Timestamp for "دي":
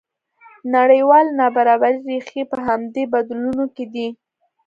3.93-4.07